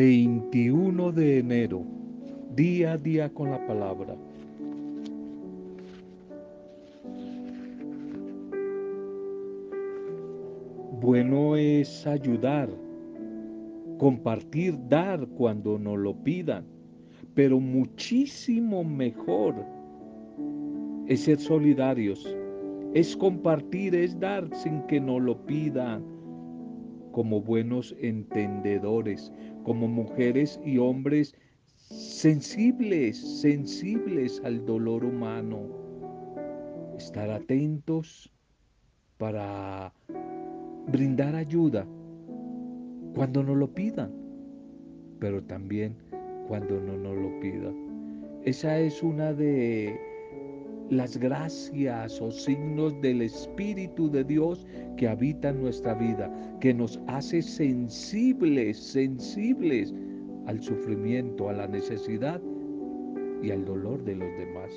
[0.00, 1.84] 21 de enero,
[2.56, 4.16] día a día con la palabra.
[11.02, 12.70] Bueno es ayudar,
[13.98, 16.64] compartir, dar cuando nos lo pidan,
[17.34, 19.54] pero muchísimo mejor
[21.08, 22.26] es ser solidarios,
[22.94, 26.02] es compartir, es dar sin que nos lo pidan
[27.12, 29.32] como buenos entendedores,
[29.64, 31.34] como mujeres y hombres
[31.90, 35.66] sensibles, sensibles al dolor humano.
[36.96, 38.32] Estar atentos
[39.18, 39.92] para
[40.88, 41.86] brindar ayuda
[43.14, 44.12] cuando nos lo pidan,
[45.18, 45.96] pero también
[46.48, 47.74] cuando no nos lo pidan.
[48.44, 50.09] Esa es una de
[50.90, 57.00] las gracias o signos del Espíritu de Dios que habita en nuestra vida, que nos
[57.06, 59.94] hace sensibles, sensibles
[60.46, 62.40] al sufrimiento, a la necesidad
[63.40, 64.70] y al dolor de los demás.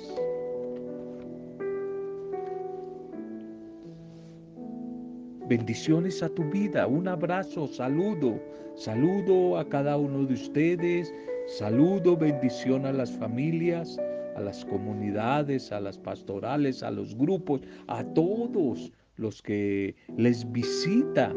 [5.48, 8.40] Bendiciones a tu vida, un abrazo, saludo,
[8.76, 11.12] saludo a cada uno de ustedes,
[11.48, 13.98] saludo, bendición a las familias
[14.36, 21.32] a las comunidades, a las pastorales, a los grupos, a todos los que les visita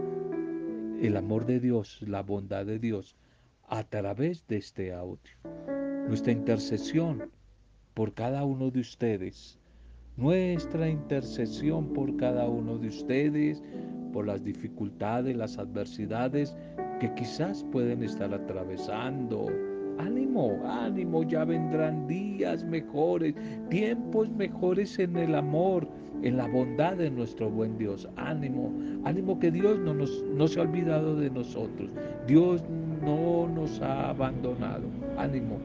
[1.02, 3.16] el amor de Dios, la bondad de Dios
[3.68, 5.32] a través de este audio.
[6.08, 7.30] Nuestra intercesión
[7.94, 9.60] por cada uno de ustedes,
[10.16, 13.62] nuestra intercesión por cada uno de ustedes,
[14.14, 16.56] por las dificultades, las adversidades
[17.00, 19.48] que quizás pueden estar atravesando
[19.98, 23.34] Ánimo, ánimo, ya vendrán días mejores,
[23.70, 25.88] tiempos mejores en el amor,
[26.22, 28.08] en la bondad de nuestro buen Dios.
[28.16, 28.72] Ánimo,
[29.06, 31.90] ánimo que Dios no, nos, no se ha olvidado de nosotros.
[32.28, 32.64] Dios
[33.04, 34.84] no nos ha abandonado.
[35.18, 35.58] Ánimo.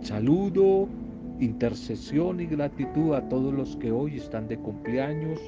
[0.00, 0.88] Saludo,
[1.40, 5.40] intercesión y gratitud a todos los que hoy están de cumpleaños,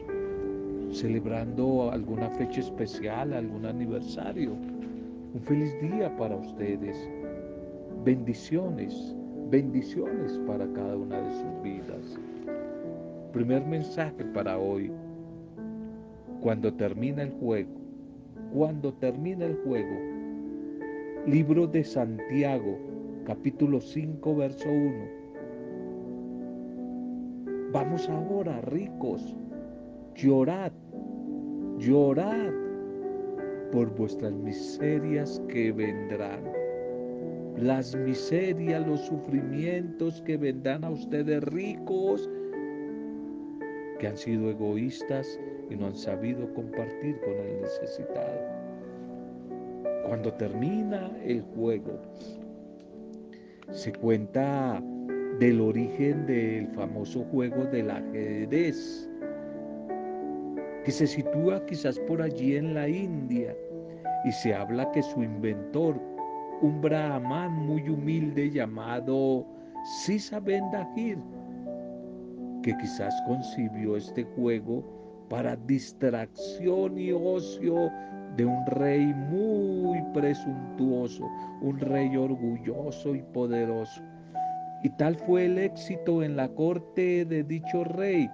[0.92, 4.52] celebrando alguna fecha especial, algún aniversario.
[5.34, 6.96] Un feliz día para ustedes
[8.04, 9.14] bendiciones,
[9.50, 12.18] bendiciones para cada una de sus vidas.
[13.32, 14.90] Primer mensaje para hoy.
[16.40, 17.70] Cuando termina el juego,
[18.52, 19.96] cuando termina el juego.
[21.26, 22.78] Libro de Santiago,
[23.24, 25.18] capítulo 5, verso 1.
[27.72, 29.36] Vamos ahora, ricos,
[30.14, 30.72] llorad,
[31.78, 32.52] llorad
[33.72, 36.57] por vuestras miserias que vendrán
[37.62, 42.28] las miserias, los sufrimientos que vendrán a ustedes ricos,
[43.98, 45.38] que han sido egoístas
[45.70, 48.40] y no han sabido compartir con el necesitado.
[50.06, 52.00] Cuando termina el juego,
[53.70, 54.82] se cuenta
[55.38, 59.08] del origen del famoso juego del ajedrez,
[60.84, 63.54] que se sitúa quizás por allí en la India
[64.24, 66.00] y se habla que su inventor,
[66.62, 69.46] un brahman muy humilde llamado
[69.84, 71.18] Sisa Bendahir,
[72.62, 74.84] que quizás concibió este juego
[75.28, 77.90] para distracción y ocio
[78.36, 81.28] de un rey muy presuntuoso,
[81.60, 84.02] un rey orgulloso y poderoso.
[84.82, 88.30] Y tal fue el éxito en la corte de dicho rey,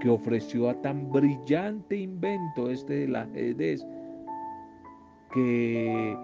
[0.00, 3.84] que ofreció a tan brillante invento este del ajedrez,
[5.32, 6.16] que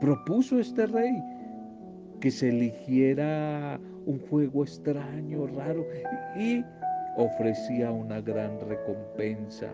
[0.00, 1.22] propuso este rey
[2.20, 5.86] que se eligiera un juego extraño, raro,
[6.36, 6.64] y
[7.16, 9.72] ofrecía una gran recompensa.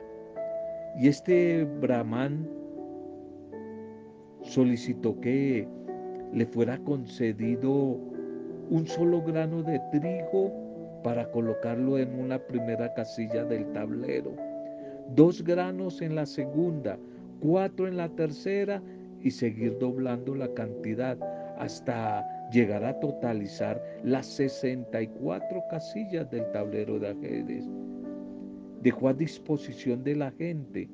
[0.98, 2.48] Y este Brahman
[4.42, 5.66] solicitó que
[6.32, 7.98] le fuera concedido
[8.70, 10.52] un solo grano de trigo
[11.02, 14.32] para colocarlo en una primera casilla del tablero,
[15.14, 16.98] dos granos en la segunda,
[17.40, 18.82] cuatro en la tercera
[19.24, 21.18] y seguir doblando la cantidad
[21.58, 27.64] hasta llegar a totalizar las 64 casillas del tablero de ajedrez.
[28.82, 30.90] Dejó a disposición de la gente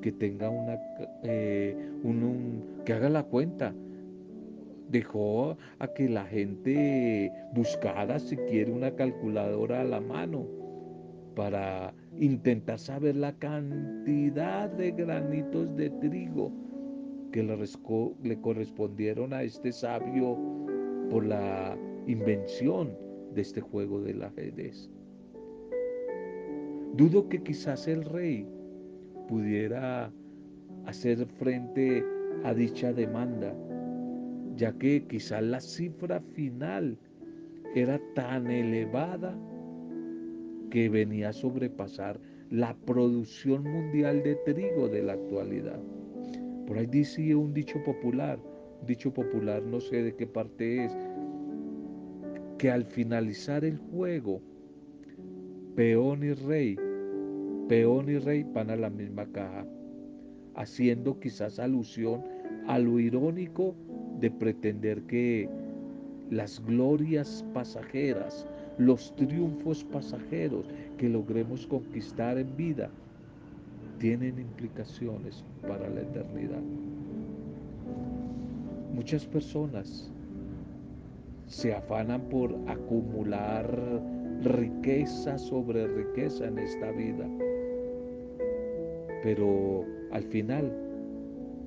[0.00, 0.78] que tenga una,
[1.22, 1.76] eh,
[2.86, 3.74] que haga la cuenta.
[4.88, 10.46] Dejó a que la gente buscara si quiere una calculadora a la mano
[11.36, 16.69] para intentar saber la cantidad de granitos de trigo
[17.32, 20.36] que le, correspondieron a este sabio
[21.10, 22.96] por la invención
[23.34, 24.90] de este juego del ajedrez.
[26.94, 28.46] Dudo que quizás el rey
[29.28, 30.12] pudiera
[30.86, 32.04] hacer frente
[32.44, 33.54] a dicha demanda,
[34.56, 36.98] ya que quizás la cifra final
[37.74, 39.38] era tan elevada
[40.70, 45.80] que venía a sobrepasar la producción mundial de trigo de la actualidad.
[46.70, 48.38] Por ahí dice un dicho popular,
[48.86, 50.96] dicho popular no sé de qué parte es,
[52.58, 54.40] que al finalizar el juego,
[55.74, 56.76] peón y rey,
[57.68, 59.66] peón y rey van a la misma caja,
[60.54, 62.22] haciendo quizás alusión
[62.68, 63.74] a lo irónico
[64.20, 65.48] de pretender que
[66.30, 68.46] las glorias pasajeras,
[68.78, 70.66] los triunfos pasajeros
[70.98, 72.92] que logremos conquistar en vida,
[74.00, 76.62] tienen implicaciones para la eternidad.
[78.94, 80.10] Muchas personas
[81.46, 83.70] se afanan por acumular
[84.42, 87.28] riqueza sobre riqueza en esta vida,
[89.22, 90.72] pero al final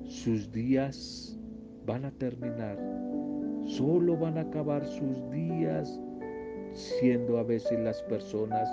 [0.04, 1.38] sus días
[1.86, 2.76] van a terminar,
[3.64, 6.00] solo van a acabar sus días
[6.72, 8.68] siendo a veces las personas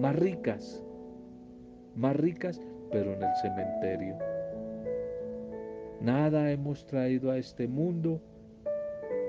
[0.00, 0.82] más ricas,
[1.98, 2.60] más ricas,
[2.90, 4.16] pero en el cementerio.
[6.00, 8.20] Nada hemos traído a este mundo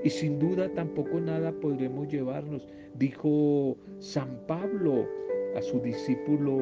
[0.04, 2.68] y sin duda tampoco nada podremos llevarnos.
[2.96, 5.08] Dijo San Pablo
[5.56, 6.60] a su discípulo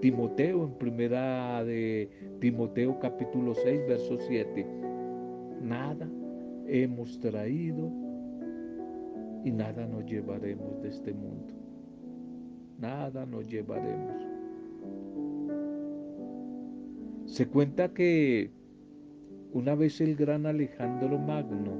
[0.00, 2.10] Timoteo en primera de
[2.40, 4.66] Timoteo capítulo 6 verso 7.
[5.62, 6.08] Nada
[6.66, 7.90] hemos traído
[9.42, 11.54] y nada nos llevaremos de este mundo.
[12.78, 14.25] Nada nos llevaremos.
[17.26, 18.50] Se cuenta que
[19.52, 21.72] una vez el gran Alejandro Magno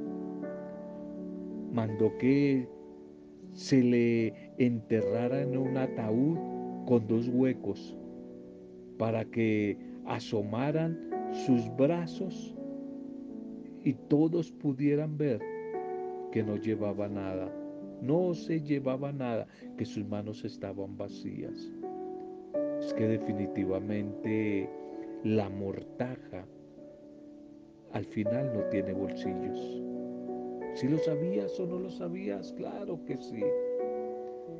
[1.73, 2.69] mandó que
[3.53, 6.37] se le enterrara en un ataúd
[6.87, 7.97] con dos huecos
[8.99, 10.99] para que asomaran
[11.47, 12.55] sus brazos
[13.85, 15.41] y todos pudieran ver
[16.33, 17.49] que no llevaba nada,
[18.03, 19.47] no se llevaba nada,
[19.79, 21.71] que sus manos estaban vacías.
[22.81, 24.69] Es que definitivamente
[25.25, 26.47] la mortaja
[27.93, 29.83] al final no tiene bolsillos.
[30.75, 33.43] Si lo sabías o no lo sabías, claro que sí.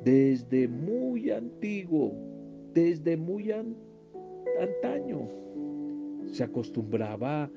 [0.03, 2.13] Desde muy antiguo,
[2.73, 3.51] desde muy
[4.59, 5.29] antaño,
[6.31, 7.49] se acostumbraba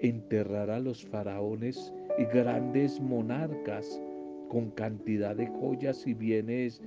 [0.00, 4.00] enterrar a los faraones y grandes monarcas
[4.48, 6.80] con cantidad de joyas y bienes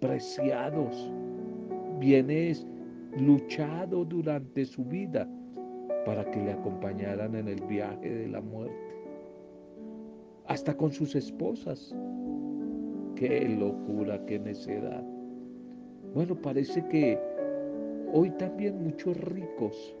[0.00, 1.10] preciados,
[1.98, 2.66] bienes
[3.16, 5.28] luchados durante su vida
[6.04, 8.74] para que le acompañaran en el viaje de la muerte.
[10.46, 11.94] Hasta con sus esposas.
[13.16, 15.04] Qué locura, qué necedad.
[16.14, 17.18] Bueno, parece que
[18.12, 19.96] hoy también muchos ricos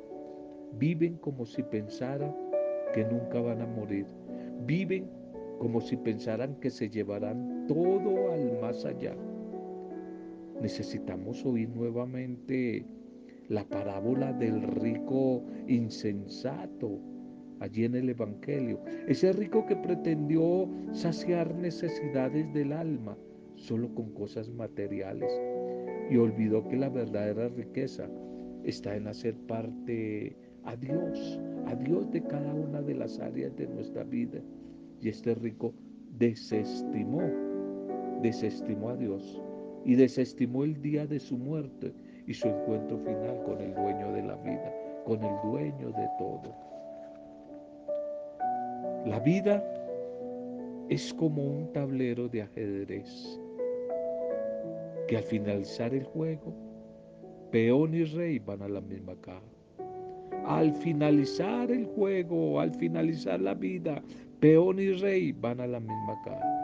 [0.78, 2.34] viven como si pensaran
[2.92, 4.06] que nunca van a morir.
[4.66, 5.08] Viven
[5.58, 9.14] como si pensaran que se llevarán todo al más allá.
[10.60, 12.84] Necesitamos oír nuevamente
[13.48, 16.98] la parábola del rico insensato
[17.60, 18.80] allí en el Evangelio.
[19.08, 23.16] Ese rico que pretendió saciar necesidades del alma
[23.54, 25.30] solo con cosas materiales
[26.10, 28.08] y olvidó que la verdadera riqueza
[28.64, 33.66] está en hacer parte a Dios, a Dios de cada una de las áreas de
[33.66, 34.40] nuestra vida.
[35.00, 35.74] Y este rico
[36.18, 37.22] desestimó,
[38.22, 39.42] desestimó a Dios
[39.84, 41.92] y desestimó el día de su muerte
[42.26, 44.72] y su encuentro final con el dueño de la vida,
[45.04, 46.54] con el dueño de todo.
[49.06, 49.62] La vida
[50.88, 53.40] es como un tablero de ajedrez
[55.08, 56.54] que al finalizar el juego,
[57.50, 59.42] peón y rey van a la misma caja.
[60.46, 64.02] Al finalizar el juego, al finalizar la vida,
[64.40, 66.63] peón y rey van a la misma caja.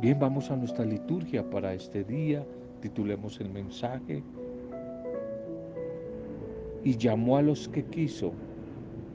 [0.00, 2.42] Bien, vamos a nuestra liturgia para este día.
[2.80, 4.22] Titulemos el mensaje.
[6.82, 8.32] Y llamó a los que quiso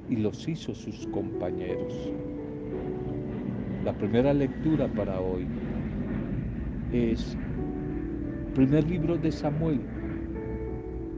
[0.08, 2.13] y los hizo sus compañeros.
[3.84, 5.48] La primera lectura para hoy
[6.94, 7.36] es
[8.54, 9.82] primer libro de Samuel,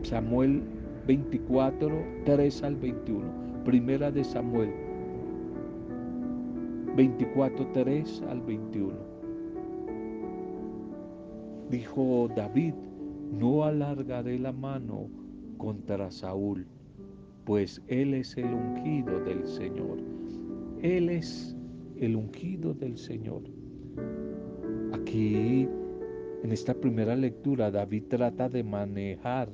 [0.04, 0.64] Samuel
[1.08, 1.90] 24,
[2.24, 3.64] 3 al 21.
[3.66, 4.72] Primera de Samuel
[6.96, 9.07] 24, 3 al 21.
[11.70, 12.74] Dijo David,
[13.32, 15.10] no alargaré la mano
[15.58, 16.66] contra Saúl,
[17.46, 19.98] pues él es el ungido del Señor.
[20.82, 21.56] Él es
[21.98, 23.42] el ungido del Señor.
[24.94, 25.68] Aquí
[26.44, 29.52] En esta primera lectura David trata de manejar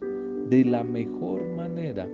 [0.50, 2.08] de la mejor manera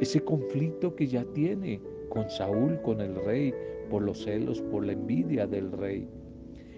[0.00, 3.54] ese conflicto que ya tiene con Saúl, con el rey,
[3.88, 6.08] por los celos, por la envidia del rey.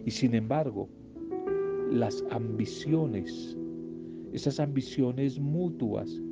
[0.05, 0.89] Y sin embargo,
[1.91, 3.57] las ambiciones,
[4.33, 6.23] esas ambiciones mutuas,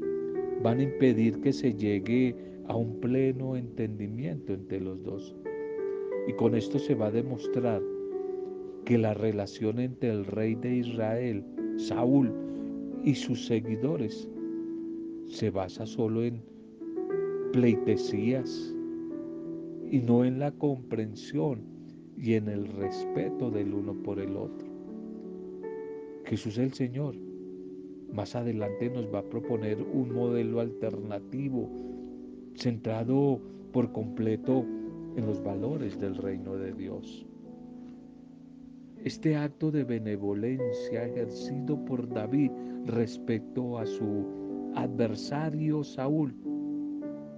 [0.62, 2.34] van a impedir que se llegue
[2.66, 5.34] a un pleno entendimiento entre los dos.
[6.26, 7.82] Y con esto se va a demostrar
[8.84, 11.44] que la relación entre el rey de Israel,
[11.76, 12.32] Saúl,
[13.04, 14.28] y sus seguidores
[15.26, 16.42] se basa solo en
[17.52, 18.74] pleitesías
[19.90, 21.62] y no en la comprensión
[22.16, 24.67] y en el respeto del uno por el otro.
[26.28, 27.14] Jesús el Señor
[28.12, 31.70] más adelante nos va a proponer un modelo alternativo
[32.54, 33.40] centrado
[33.72, 34.66] por completo
[35.16, 37.26] en los valores del reino de Dios.
[39.04, 42.50] Este acto de benevolencia ejercido por David
[42.84, 46.34] respecto a su adversario Saúl,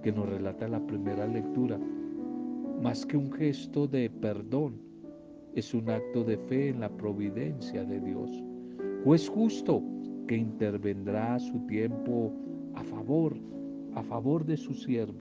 [0.03, 1.79] que nos relata la primera lectura,
[2.81, 4.81] más que un gesto de perdón,
[5.55, 8.50] es un acto de fe en la providencia de Dios.
[9.03, 9.83] Juez justo
[10.27, 12.31] que intervendrá su tiempo
[12.75, 13.35] a favor,
[13.95, 15.19] a favor de su siervo.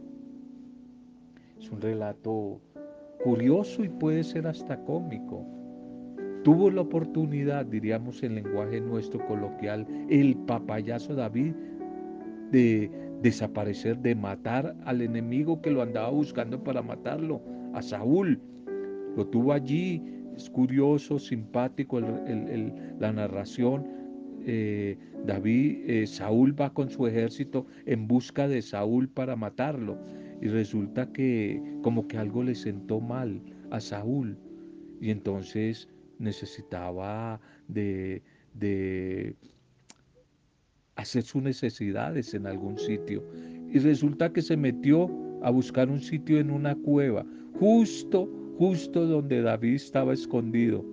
[1.59, 2.61] Es un relato
[3.25, 5.47] curioso y puede ser hasta cómico.
[6.45, 11.55] Tuvo la oportunidad, diríamos en lenguaje nuestro coloquial, el papayazo David
[12.51, 12.91] de
[13.23, 17.41] desaparecer, de matar al enemigo que lo andaba buscando para matarlo,
[17.75, 18.41] a Saúl.
[19.17, 20.03] Lo tuvo allí,
[20.41, 23.87] es curioso, simpático la narración.
[24.47, 29.99] Eh, David, eh, Saúl va con su ejército en busca de Saúl para matarlo.
[30.41, 34.39] Y resulta que como que algo le sentó mal a Saúl.
[35.01, 38.23] Y entonces necesitaba de,
[38.55, 39.37] de
[40.97, 43.23] hacer sus necesidades en algún sitio.
[43.71, 45.11] Y resulta que se metió
[45.43, 47.27] a buscar un sitio en una cueva,
[47.59, 48.29] justo,
[48.61, 50.85] justo donde David estaba escondido.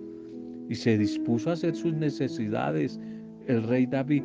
[0.70, 2.98] Y se dispuso a hacer sus necesidades
[3.46, 4.22] el rey David,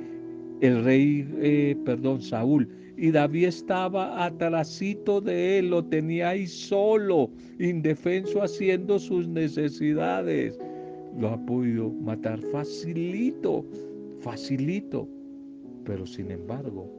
[0.61, 2.69] el rey, eh, perdón, Saúl.
[2.95, 10.57] Y David estaba atrasito de él, lo tenía ahí solo, indefenso, haciendo sus necesidades.
[11.19, 13.65] Lo ha podido matar facilito,
[14.21, 15.05] facilito.
[15.83, 16.89] Pero sin embargo,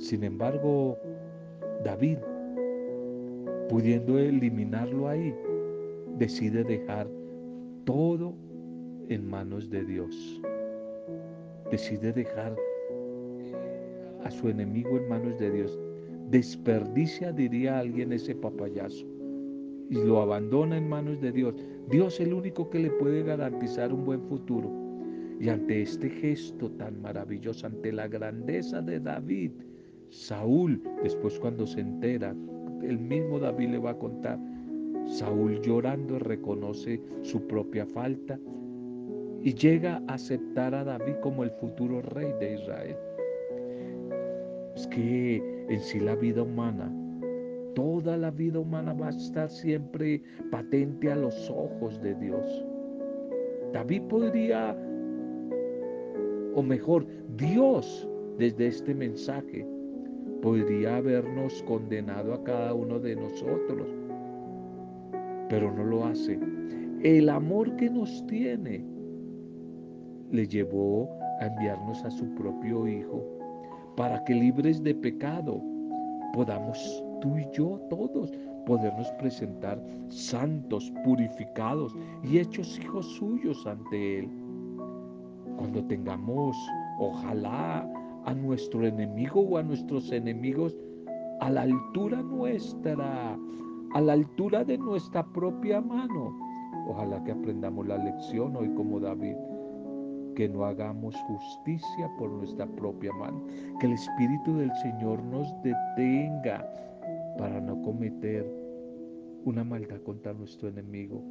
[0.00, 0.96] sin embargo,
[1.84, 2.16] David,
[3.68, 5.34] pudiendo eliminarlo ahí,
[6.18, 7.08] decide dejar
[7.84, 8.34] todo
[9.08, 10.42] en manos de Dios.
[11.70, 12.56] Decide dejar
[14.24, 15.78] a su enemigo en manos de Dios.
[16.30, 19.06] Desperdicia, diría alguien, ese papayazo
[19.90, 21.54] y lo abandona en manos de Dios.
[21.88, 24.70] Dios es el único que le puede garantizar un buen futuro.
[25.40, 29.52] Y ante este gesto tan maravilloso, ante la grandeza de David,
[30.10, 32.34] Saúl, después cuando se entera,
[32.82, 34.38] el mismo David le va a contar,
[35.08, 38.38] Saúl llorando reconoce su propia falta
[39.42, 42.96] y llega a aceptar a David como el futuro rey de Israel.
[44.76, 46.92] Es que en sí la vida humana,
[47.74, 52.64] toda la vida humana va a estar siempre patente a los ojos de Dios.
[53.72, 54.76] David podría
[56.54, 59.64] o mejor, Dios desde este mensaje
[60.42, 63.88] podría habernos condenado a cada uno de nosotros,
[65.48, 66.38] pero no lo hace.
[67.02, 68.84] El amor que nos tiene
[70.30, 71.08] le llevó
[71.40, 73.24] a enviarnos a su propio Hijo
[73.96, 75.62] para que libres de pecado
[76.32, 78.32] podamos tú y yo todos
[78.66, 84.30] podernos presentar santos, purificados y hechos hijos suyos ante Él
[85.56, 86.56] cuando tengamos,
[87.00, 87.90] ojalá,
[88.24, 90.76] a nuestro enemigo o a nuestros enemigos
[91.40, 93.38] a la altura nuestra,
[93.92, 96.36] a la altura de nuestra propia mano.
[96.88, 99.36] Ojalá que aprendamos la lección hoy como David,
[100.34, 103.44] que no hagamos justicia por nuestra propia mano,
[103.80, 106.66] que el Espíritu del Señor nos detenga
[107.36, 108.46] para no cometer
[109.44, 111.22] una maldad contra nuestro enemigo.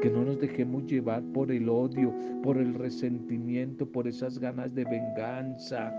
[0.00, 2.12] Que no nos dejemos llevar por el odio,
[2.42, 5.92] por el resentimiento, por esas ganas de venganza,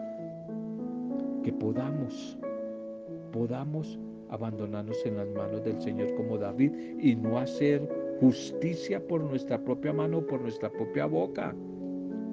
[1.44, 2.38] que podamos,
[3.32, 4.00] podamos
[4.32, 7.88] abandonarnos en las manos del Señor como David y no hacer
[8.20, 11.54] justicia por nuestra propia mano, por nuestra propia boca,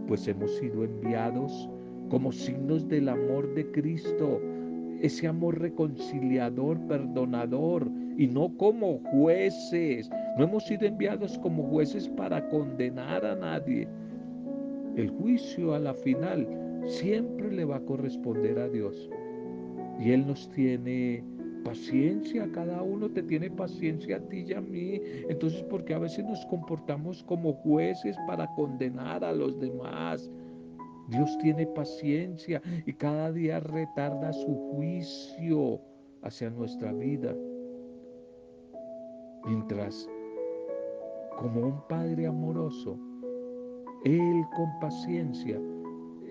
[0.06, 1.68] pues hemos sido enviados
[2.08, 4.40] como signos del amor de Cristo,
[5.00, 10.10] ese amor reconciliador, perdonador, y no como jueces.
[10.38, 13.86] No hemos sido enviados como jueces para condenar a nadie,
[14.96, 16.46] el juicio a la final
[16.84, 19.08] siempre le va a corresponder a Dios.
[20.00, 21.22] Y Él nos tiene
[21.68, 25.00] paciencia, cada uno te tiene paciencia a ti y a mí.
[25.28, 30.30] Entonces, porque a veces nos comportamos como jueces para condenar a los demás.
[31.08, 35.80] Dios tiene paciencia y cada día retarda su juicio
[36.22, 37.34] hacia nuestra vida.
[39.44, 40.08] Mientras,
[41.38, 42.98] como un Padre amoroso,
[44.04, 45.60] Él con paciencia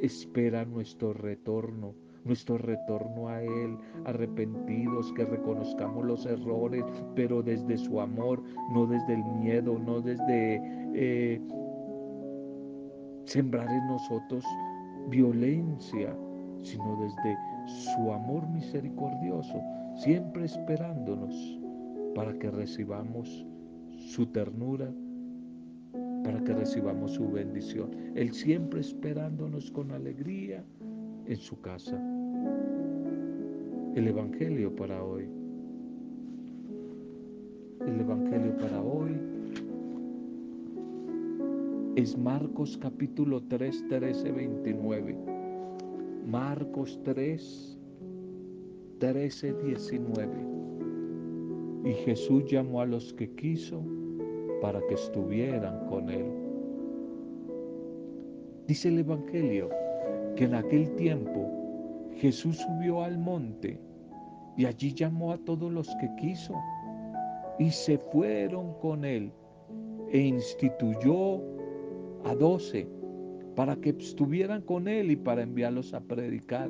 [0.02, 1.94] espera nuestro retorno
[2.28, 6.84] nuestro retorno a Él, arrepentidos, que reconozcamos los errores,
[7.16, 8.44] pero desde su amor,
[8.74, 10.62] no desde el miedo, no desde
[10.94, 11.42] eh,
[13.26, 14.46] sembrar en nosotros
[15.10, 16.16] violencia,
[16.64, 19.62] sino desde su amor misericordioso,
[19.96, 21.60] siempre esperándonos
[22.16, 23.46] para que recibamos
[23.98, 24.92] su ternura,
[26.24, 27.92] para que recibamos su bendición.
[28.16, 30.64] Él siempre esperándonos con alegría
[31.26, 32.02] en su casa
[33.98, 35.28] el Evangelio para hoy.
[37.82, 39.20] El Evangelio para hoy
[41.96, 45.18] es Marcos capítulo 3, 13, 29.
[46.28, 47.80] Marcos 3,
[49.00, 50.32] 13, 19.
[51.86, 53.84] Y Jesús llamó a los que quiso
[54.62, 56.28] para que estuvieran con él.
[58.68, 59.70] Dice el Evangelio
[60.36, 61.50] que en aquel tiempo
[62.18, 63.87] Jesús subió al monte
[64.58, 66.56] y allí llamó a todos los que quiso
[67.60, 69.32] y se fueron con él
[70.12, 71.42] e instituyó
[72.26, 72.88] a doce
[73.56, 76.70] para que estuvieran con él y para enviarlos a predicar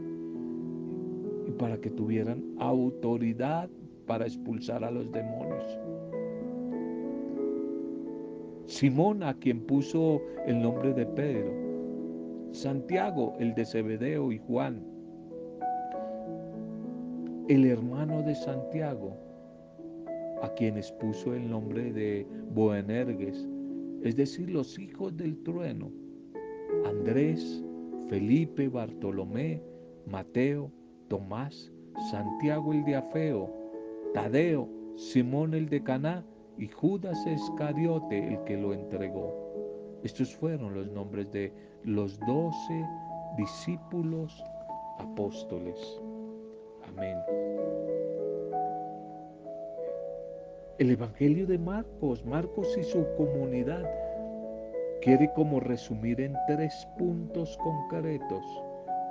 [1.47, 3.69] y para que tuvieran autoridad
[4.05, 5.79] para expulsar a los demonios.
[8.65, 11.53] Simón, a quien puso el nombre de Pedro,
[12.51, 14.96] Santiago, el de Zebedeo y Juan,
[17.47, 19.15] el hermano de Santiago,
[20.41, 23.47] a quienes puso el nombre de Boanerges,
[24.03, 25.89] es decir, los hijos del trueno,
[26.85, 27.63] Andrés,
[28.09, 29.61] Felipe, Bartolomé,
[30.05, 30.71] Mateo,
[31.07, 31.71] Tomás,
[32.11, 33.49] Santiago el de Afeo,
[34.13, 36.25] Tadeo, Simón el de Caná
[36.57, 39.33] y Judas Escariote el que lo entregó.
[40.03, 42.85] Estos fueron los nombres de los doce
[43.37, 44.43] discípulos
[44.99, 46.01] apóstoles.
[50.79, 53.83] El Evangelio de Marcos, Marcos y su comunidad,
[55.01, 58.45] quiere como resumir en tres puntos concretos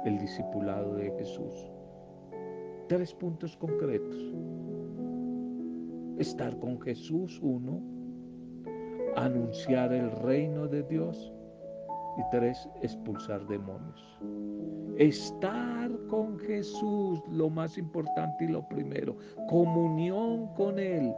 [0.04, 1.72] el discipulado de Jesús.
[2.88, 4.16] Tres puntos concretos.
[6.18, 7.82] Estar con Jesús, uno.
[9.16, 11.32] Anunciar el reino de Dios.
[12.16, 14.20] Y tres, expulsar demonios.
[14.98, 19.16] Estar con Jesús, lo más importante y lo primero.
[19.48, 21.12] Comunión con Él,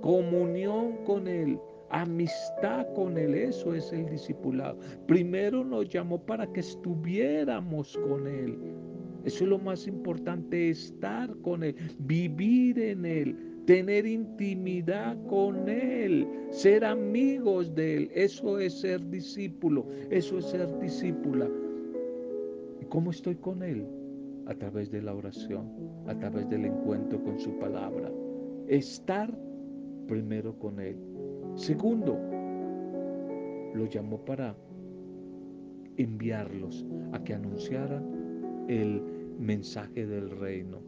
[0.00, 1.58] comunión con Él,
[1.90, 3.34] amistad con Él.
[3.34, 4.78] Eso es el discipulado.
[5.06, 8.56] Primero nos llamó para que estuviéramos con Él.
[9.24, 16.26] Eso es lo más importante, estar con Él, vivir en Él, tener intimidad con Él,
[16.50, 18.10] ser amigos de Él.
[18.14, 21.50] Eso es ser discípulo, eso es ser discípula.
[22.88, 23.86] ¿Cómo estoy con Él?
[24.46, 25.70] A través de la oración,
[26.06, 28.10] a través del encuentro con su palabra.
[28.66, 29.30] Estar
[30.06, 30.96] primero con Él.
[31.54, 32.18] Segundo,
[33.74, 34.56] lo llamó para
[35.98, 39.02] enviarlos a que anunciaran el
[39.38, 40.78] mensaje del reino.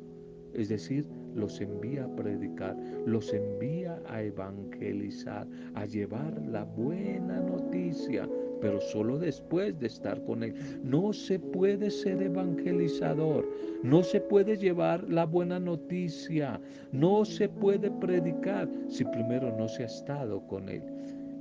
[0.54, 8.28] Es decir, los envía a predicar, los envía a evangelizar, a llevar la buena noticia
[8.60, 10.54] pero solo después de estar con Él.
[10.84, 13.48] No se puede ser evangelizador,
[13.82, 16.60] no se puede llevar la buena noticia,
[16.92, 20.82] no se puede predicar si primero no se ha estado con Él.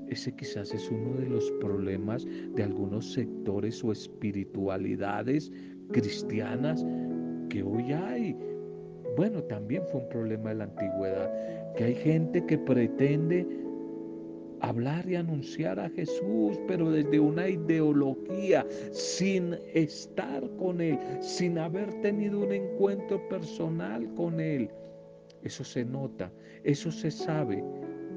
[0.10, 5.51] Ese quizás es uno de los problemas de algunos sectores o espiritualidades
[5.91, 6.84] cristianas
[7.49, 8.36] que hoy hay.
[9.15, 11.32] Bueno, también fue un problema de la antigüedad,
[11.75, 13.45] que hay gente que pretende
[14.62, 21.93] hablar y anunciar a Jesús, pero desde una ideología, sin estar con Él, sin haber
[22.02, 24.69] tenido un encuentro personal con Él.
[25.43, 26.32] Eso se nota,
[26.63, 27.63] eso se sabe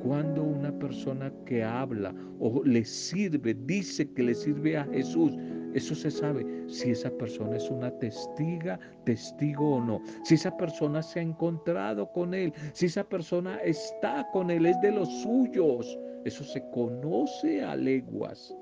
[0.03, 5.33] cuando una persona que habla o le sirve, dice que le sirve a Jesús,
[5.75, 10.03] eso se sabe si esa persona es una testiga, testigo o no.
[10.25, 14.81] Si esa persona se ha encontrado con Él, si esa persona está con Él, es
[14.81, 15.99] de los suyos.
[16.25, 18.55] Eso se conoce a leguas.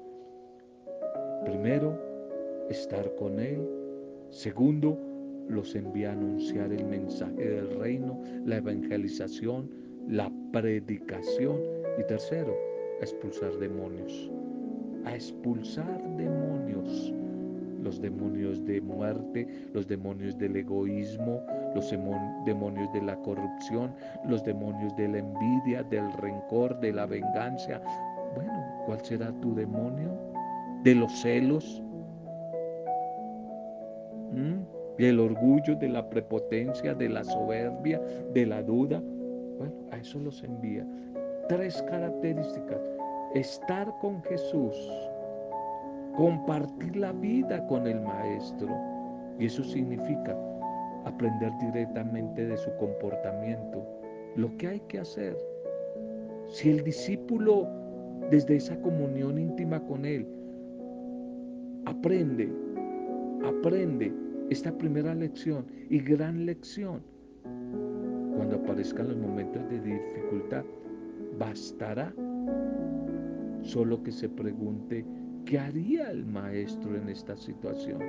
[1.44, 1.99] Primero,
[2.70, 3.61] estar con Él.
[4.31, 4.96] Segundo,
[5.49, 9.68] los envía a anunciar el mensaje del reino, la evangelización,
[10.09, 11.61] la predicación.
[11.99, 12.57] Y tercero,
[13.01, 14.31] expulsar demonios.
[15.05, 17.15] A expulsar demonios
[17.83, 21.43] los demonios de muerte, los demonios del egoísmo,
[21.75, 21.91] los
[22.45, 23.95] demonios de la corrupción,
[24.29, 27.81] los demonios de la envidia, del rencor, de la venganza.
[28.35, 28.53] Bueno,
[28.87, 30.11] ¿cuál será tu demonio?
[30.85, 31.83] ¿De los celos?
[34.33, 34.61] ¿Mm?
[34.99, 38.01] ¿Del orgullo, de la prepotencia, de la soberbia,
[38.35, 39.03] de la duda?
[39.59, 40.87] Bueno, a eso los envía.
[41.49, 43.00] Tres características.
[43.35, 44.75] Estar con Jesús
[46.16, 48.69] compartir la vida con el maestro.
[49.38, 50.37] Y eso significa
[51.05, 53.83] aprender directamente de su comportamiento,
[54.37, 55.37] lo que hay que hacer.
[56.49, 57.66] Si el discípulo,
[58.31, 60.27] desde esa comunión íntima con él,
[61.87, 62.53] aprende,
[63.45, 64.12] aprende
[64.51, 67.03] esta primera lección y gran lección,
[68.37, 70.64] cuando aparezcan los momentos de dificultad,
[71.38, 72.12] bastará
[73.62, 75.05] solo que se pregunte
[75.51, 78.01] ¿Qué haría el maestro en esta situación?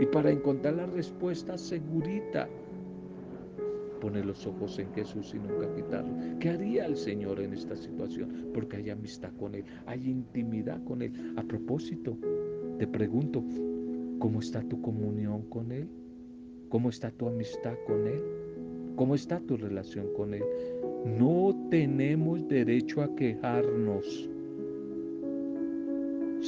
[0.00, 2.48] Y para encontrar la respuesta segurita,
[4.00, 6.14] pone los ojos en Jesús y nunca quitarlo.
[6.38, 8.50] ¿Qué haría el Señor en esta situación?
[8.54, 11.34] Porque hay amistad con Él, hay intimidad con Él.
[11.36, 12.16] A propósito,
[12.78, 13.42] te pregunto,
[14.20, 15.88] ¿cómo está tu comunión con Él?
[16.68, 18.22] ¿Cómo está tu amistad con Él?
[18.94, 20.44] ¿Cómo está tu relación con Él?
[21.04, 24.30] No tenemos derecho a quejarnos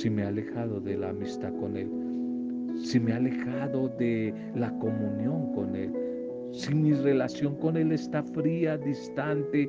[0.01, 1.91] si me he alejado de la amistad con Él,
[2.83, 5.93] si me he alejado de la comunión con Él,
[6.53, 9.69] si mi relación con Él está fría, distante,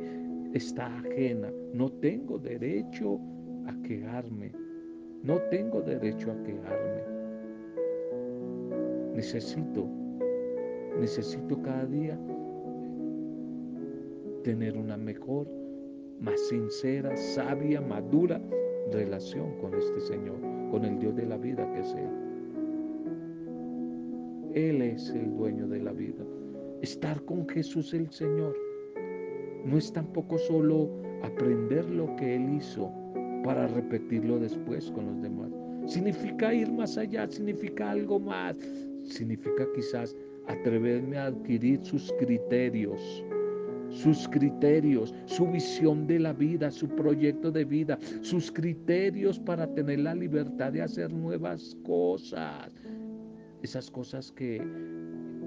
[0.53, 3.19] está ajena, no tengo derecho
[3.67, 4.53] a quejarme,
[5.21, 7.01] no tengo derecho a quejarme.
[9.13, 9.85] Necesito,
[10.97, 12.17] necesito cada día
[14.45, 15.45] tener una mejor,
[16.21, 18.41] más sincera, sabia, madura
[18.91, 22.09] relación con este Señor, con el Dios de la vida que es Él.
[24.53, 26.23] Él es el dueño de la vida.
[26.81, 28.55] Estar con Jesús el Señor
[29.65, 30.89] no es tampoco solo
[31.23, 32.91] aprender lo que Él hizo
[33.43, 35.51] para repetirlo después con los demás.
[35.85, 38.57] Significa ir más allá, significa algo más.
[39.03, 40.15] Significa quizás
[40.47, 43.23] atreverme a adquirir sus criterios
[43.91, 49.99] sus criterios, su visión de la vida, su proyecto de vida, sus criterios para tener
[49.99, 52.73] la libertad de hacer nuevas cosas.
[53.61, 54.61] Esas cosas que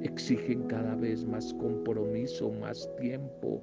[0.02, 3.62] exigen cada vez más compromiso, más tiempo.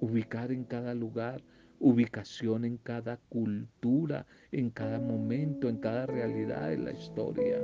[0.00, 1.42] Ubicar en cada lugar,
[1.80, 7.60] ubicación en cada cultura, en cada momento, en cada realidad de la historia.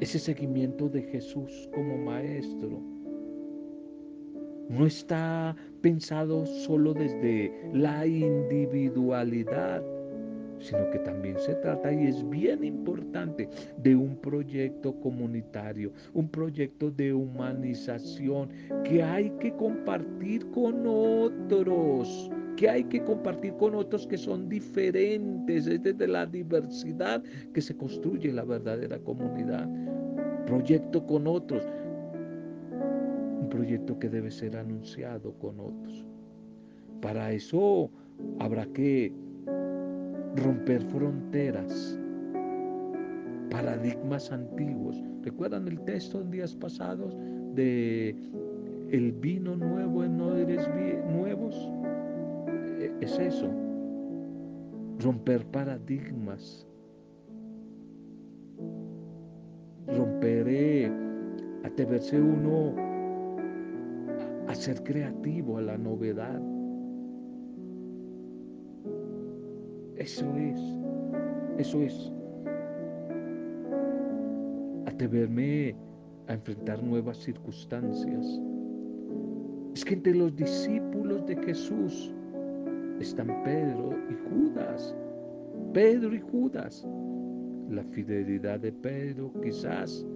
[0.00, 2.97] Ese seguimiento de Jesús como maestro
[4.68, 9.82] no está pensado solo desde la individualidad,
[10.60, 13.48] sino que también se trata, y es bien importante,
[13.82, 18.48] de un proyecto comunitario, un proyecto de humanización
[18.84, 25.66] que hay que compartir con otros, que hay que compartir con otros que son diferentes,
[25.68, 27.22] es desde la diversidad
[27.54, 29.68] que se construye la verdadera comunidad.
[30.44, 31.62] Proyecto con otros,
[33.48, 36.04] proyecto que debe ser anunciado con otros.
[37.00, 37.90] Para eso
[38.40, 39.12] habrá que
[40.36, 41.98] romper fronteras,
[43.50, 45.02] paradigmas antiguos.
[45.22, 47.16] ¿Recuerdan el texto en días pasados
[47.54, 48.16] de
[48.90, 50.68] el vino nuevo en odres
[51.10, 51.54] nuevos?
[52.80, 53.50] E, es eso,
[55.00, 56.66] romper paradigmas,
[59.86, 60.92] romper, eh,
[61.64, 62.87] atreverse uno
[64.48, 66.40] a ser creativo, a la novedad.
[69.96, 70.60] Eso es,
[71.58, 72.12] eso es.
[74.86, 75.76] Atreverme
[76.28, 78.40] a enfrentar nuevas circunstancias.
[79.74, 82.12] Es que entre los discípulos de Jesús
[83.00, 84.96] están Pedro y Judas.
[85.74, 86.86] Pedro y Judas.
[87.68, 90.06] La fidelidad de Pedro quizás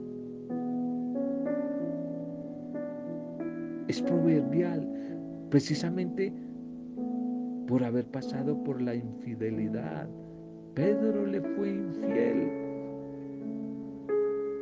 [3.93, 4.89] es proverbial
[5.51, 6.33] precisamente
[7.67, 10.09] por haber pasado por la infidelidad.
[10.75, 12.51] Pedro le fue infiel,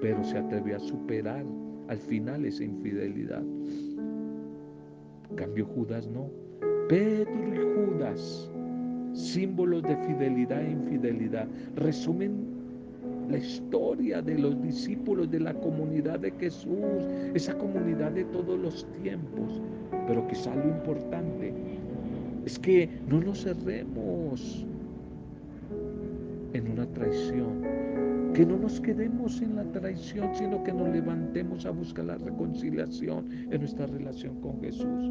[0.00, 1.44] pero se atrevió a superar
[1.86, 3.44] al final esa infidelidad.
[5.36, 6.28] cambio Judas no.
[6.88, 8.50] Pedro y Judas
[9.12, 11.46] símbolos de fidelidad e infidelidad.
[11.76, 12.49] Resumen
[13.30, 18.86] la historia de los discípulos de la comunidad de Jesús, esa comunidad de todos los
[19.02, 19.60] tiempos.
[20.06, 21.52] Pero quizá lo importante
[22.44, 24.66] es que no nos cerremos
[26.52, 27.62] en una traición,
[28.34, 33.26] que no nos quedemos en la traición, sino que nos levantemos a buscar la reconciliación
[33.50, 35.10] en nuestra relación con Jesús.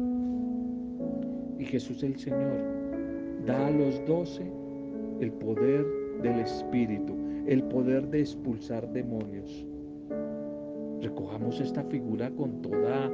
[1.58, 2.58] Y Jesús el Señor
[3.46, 4.50] da a los doce
[5.20, 5.86] el poder
[6.22, 7.14] del Espíritu,
[7.50, 9.66] el poder de expulsar demonios.
[11.02, 13.10] Recojamos esta figura con toda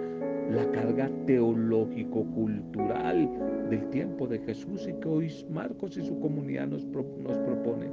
[0.51, 3.31] la carga teológico-cultural
[3.71, 7.91] del tiempo de Jesús y que hoy Marcos y su comunidad nos, nos proponen.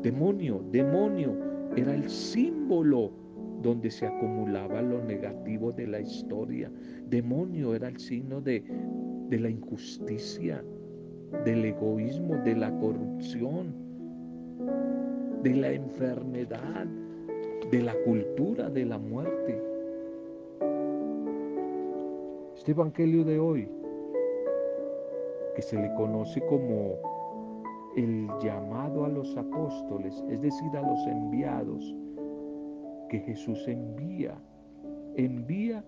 [0.00, 1.36] Demonio, demonio,
[1.76, 3.12] era el símbolo
[3.60, 6.72] donde se acumulaba lo negativo de la historia.
[7.10, 8.64] Demonio era el signo de,
[9.28, 10.64] de la injusticia,
[11.44, 13.87] del egoísmo, de la corrupción,
[15.42, 16.86] de la enfermedad,
[17.70, 19.62] de la cultura de la muerte.
[22.56, 23.68] Este Evangelio de hoy,
[25.54, 26.98] que se le conoce como
[27.96, 31.94] el llamado a los apóstoles, es decir, a los enviados,
[33.08, 34.34] que Jesús envía,
[35.16, 35.84] envía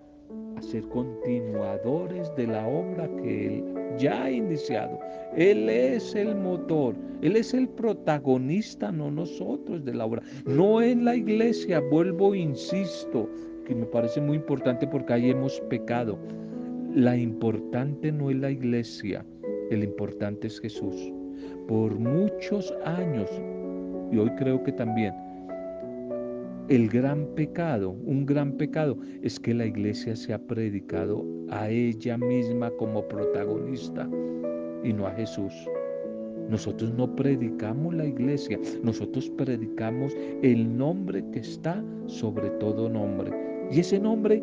[0.56, 4.98] a ser continuadores de la obra que Él ya iniciado.
[5.36, 10.22] Él es el motor, Él es el protagonista, no nosotros de la obra.
[10.46, 13.28] No en la iglesia, vuelvo, insisto,
[13.66, 16.18] que me parece muy importante porque ahí hemos pecado.
[16.94, 19.24] La importante no es la iglesia,
[19.70, 21.12] el importante es Jesús.
[21.68, 23.30] Por muchos años,
[24.10, 25.14] y hoy creo que también,
[26.70, 32.16] el gran pecado, un gran pecado, es que la iglesia se ha predicado a ella
[32.16, 34.08] misma como protagonista
[34.84, 35.52] y no a Jesús.
[36.48, 43.32] Nosotros no predicamos la iglesia, nosotros predicamos el nombre que está sobre todo nombre.
[43.72, 44.40] Y ese nombre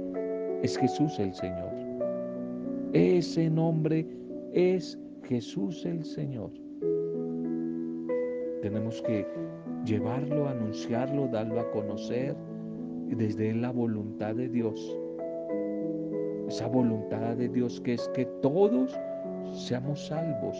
[0.64, 1.72] es Jesús el Señor.
[2.92, 4.06] Ese nombre
[4.52, 6.52] es Jesús el Señor.
[8.62, 9.26] Tenemos que
[9.88, 12.36] llevarlo, anunciarlo, darlo a conocer
[13.08, 14.98] desde la voluntad de Dios.
[16.48, 18.98] Esa voluntad de Dios que es que todos
[19.54, 20.58] seamos salvos,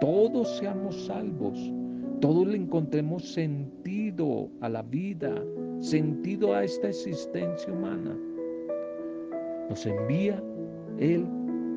[0.00, 1.72] todos seamos salvos,
[2.20, 5.34] todos le encontremos sentido a la vida,
[5.80, 8.16] sentido a esta existencia humana.
[9.68, 10.42] Nos envía
[10.98, 11.26] Él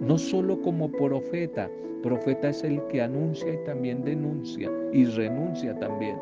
[0.01, 1.69] no solo como profeta,
[2.03, 6.17] profeta es el que anuncia y también denuncia y renuncia también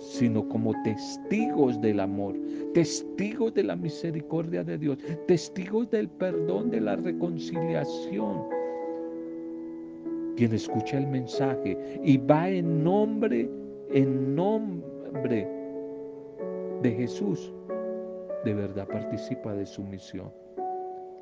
[0.00, 2.34] sino como testigos del amor,
[2.72, 8.42] testigos de la misericordia de Dios, testigos del perdón, de la reconciliación.
[10.36, 13.48] Quien escucha el mensaje y va en nombre,
[13.92, 15.46] en nombre
[16.82, 17.52] de Jesús,
[18.44, 20.32] de verdad participa de su misión.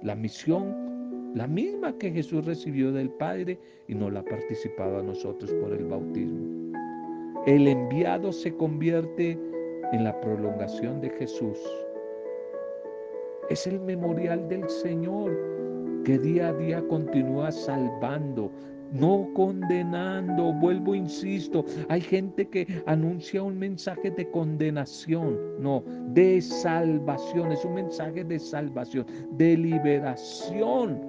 [0.02, 5.02] La misión, la misma que Jesús recibió del Padre y no la ha participado a
[5.02, 6.67] nosotros por el bautismo.
[7.48, 9.30] El enviado se convierte
[9.92, 11.58] en la prolongación de Jesús.
[13.48, 15.34] Es el memorial del Señor
[16.04, 18.52] que día a día continúa salvando,
[18.92, 20.52] no condenando.
[20.52, 27.50] Vuelvo, insisto, hay gente que anuncia un mensaje de condenación, no, de salvación.
[27.50, 29.06] Es un mensaje de salvación,
[29.38, 31.00] de liberación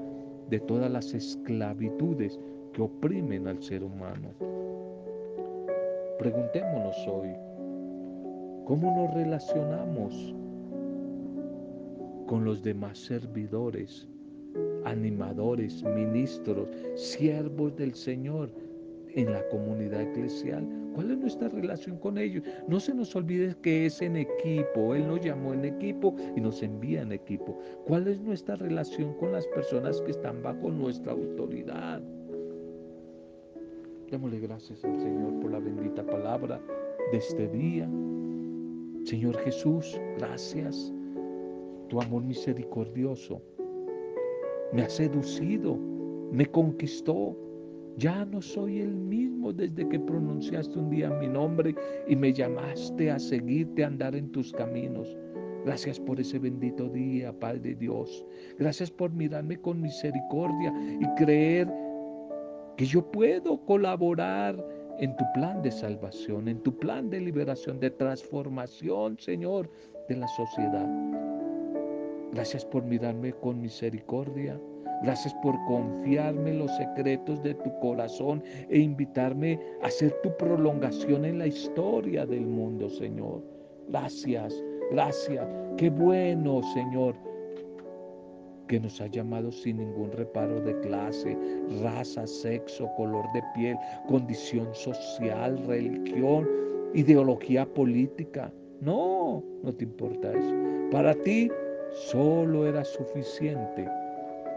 [0.50, 2.40] de todas las esclavitudes
[2.72, 4.34] que oprimen al ser humano.
[6.20, 7.30] Preguntémonos hoy,
[8.66, 10.36] ¿cómo nos relacionamos
[12.28, 14.06] con los demás servidores,
[14.84, 18.52] animadores, ministros, siervos del Señor
[19.16, 20.68] en la comunidad eclesial?
[20.94, 22.44] ¿Cuál es nuestra relación con ellos?
[22.68, 24.96] No se nos olvide que es en equipo.
[24.96, 27.58] Él nos llamó en equipo y nos envía en equipo.
[27.88, 32.02] ¿Cuál es nuestra relación con las personas que están bajo nuestra autoridad?
[34.12, 36.60] Démosle gracias al Señor por la bendita palabra
[37.12, 37.88] de este día.
[39.04, 40.92] Señor Jesús, gracias.
[41.90, 43.42] Tu amor misericordioso
[44.74, 45.78] me ha seducido,
[46.32, 47.38] me conquistó.
[47.98, 51.76] Ya no soy el mismo desde que pronunciaste un día mi nombre
[52.08, 55.18] y me llamaste a seguirte a andar en tus caminos.
[55.66, 58.26] Gracias por ese bendito día, Padre Dios.
[58.58, 61.68] Gracias por mirarme con misericordia y creer
[62.80, 64.56] que yo puedo colaborar
[65.00, 69.70] en tu plan de salvación, en tu plan de liberación, de transformación, Señor,
[70.08, 70.88] de la sociedad.
[72.32, 74.58] Gracias por mirarme con misericordia.
[75.04, 81.40] Gracias por confiarme los secretos de tu corazón e invitarme a ser tu prolongación en
[81.40, 83.44] la historia del mundo, Señor.
[83.90, 84.56] Gracias,
[84.90, 85.46] gracias.
[85.76, 87.14] Qué bueno, Señor,
[88.70, 91.36] que nos ha llamado sin ningún reparo de clase,
[91.82, 93.76] raza, sexo, color de piel,
[94.08, 96.48] condición social, religión,
[96.94, 98.54] ideología política.
[98.80, 100.56] No, no te importa eso.
[100.92, 101.50] Para ti
[102.12, 103.90] solo era suficiente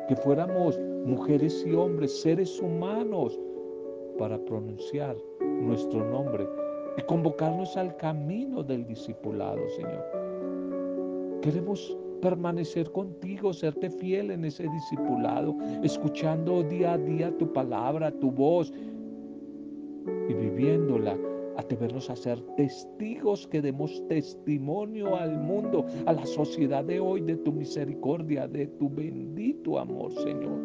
[0.08, 3.40] que fuéramos mujeres y hombres, seres humanos,
[4.18, 6.46] para pronunciar nuestro nombre
[6.98, 11.40] y convocarnos al camino del discipulado, Señor.
[11.40, 18.30] Queremos permanecer contigo, serte fiel en ese discipulado, escuchando día a día tu palabra, tu
[18.30, 18.72] voz
[20.28, 21.18] y viviéndola
[21.56, 27.36] atrevernos a ser testigos que demos testimonio al mundo, a la sociedad de hoy de
[27.36, 30.60] tu misericordia, de tu bendito amor, Señor.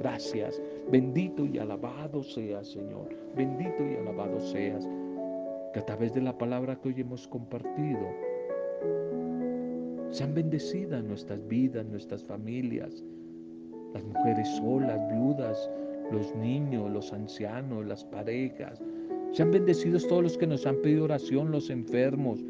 [0.00, 0.60] Gracias.
[0.90, 3.08] Bendito y alabado seas, Señor.
[3.36, 4.88] Bendito y alabado seas.
[5.72, 8.00] Que a través de la palabra que hoy hemos compartido,
[10.12, 13.02] sean bendecidas nuestras vidas, nuestras familias,
[13.94, 15.70] las mujeres solas, viudas,
[16.12, 18.82] los niños, los ancianos, las parejas.
[19.32, 22.44] Sean bendecidos todos los que nos han pedido oración, los enfermos,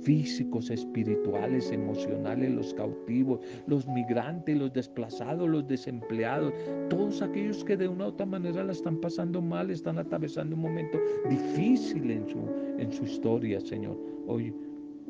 [0.00, 6.54] físicos, espirituales, emocionales, los cautivos, los migrantes, los desplazados, los desempleados,
[6.88, 10.62] todos aquellos que de una u otra manera la están pasando mal, están atravesando un
[10.62, 12.38] momento difícil en su,
[12.78, 13.98] en su historia, Señor.
[14.26, 14.54] Hoy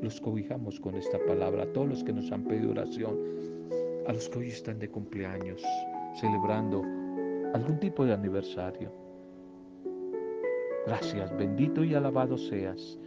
[0.05, 3.19] los cobijamos con esta palabra, a todos los que nos han pedido oración,
[4.07, 5.63] a los que hoy están de cumpleaños,
[6.21, 6.83] celebrando
[7.55, 8.93] algún tipo de aniversario.
[10.87, 12.99] Gracias, bendito y alabado seas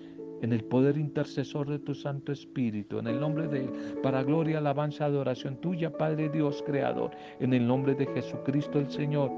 [0.42, 4.58] en el poder intercesor de tu Santo Espíritu, en el nombre de Él, para gloria,
[4.58, 9.32] alabanza, adoración tuya, Padre Dios, Creador, en el nombre de Jesucristo el Señor,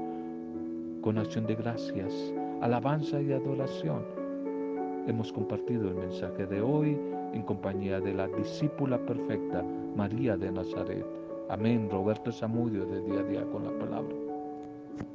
[1.02, 4.04] con acción de gracias, alabanza y adoración.
[5.06, 6.98] Hemos compartido el mensaje de hoy
[7.32, 9.62] en compañía de la discípula perfecta
[9.96, 11.06] María de Nazaret.
[11.48, 11.88] Amén.
[11.90, 14.19] Roberto Zamudio de día a día con la palabra.